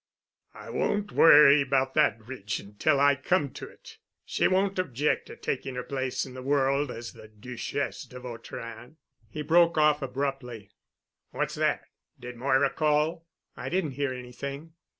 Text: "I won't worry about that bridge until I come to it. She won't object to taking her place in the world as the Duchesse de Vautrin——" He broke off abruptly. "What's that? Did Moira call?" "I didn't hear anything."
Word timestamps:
"I 0.55 0.71
won't 0.71 1.11
worry 1.11 1.61
about 1.61 1.93
that 1.93 2.25
bridge 2.25 2.59
until 2.59 2.99
I 2.99 3.15
come 3.15 3.51
to 3.51 3.69
it. 3.69 3.99
She 4.25 4.47
won't 4.47 4.79
object 4.79 5.27
to 5.27 5.35
taking 5.35 5.75
her 5.75 5.83
place 5.83 6.25
in 6.25 6.33
the 6.33 6.41
world 6.41 6.89
as 6.89 7.13
the 7.13 7.27
Duchesse 7.27 8.05
de 8.05 8.19
Vautrin——" 8.19 8.97
He 9.29 9.43
broke 9.43 9.77
off 9.77 10.01
abruptly. 10.01 10.71
"What's 11.29 11.53
that? 11.53 11.83
Did 12.19 12.35
Moira 12.35 12.71
call?" 12.71 13.27
"I 13.55 13.69
didn't 13.69 13.91
hear 13.91 14.11
anything." 14.11 14.73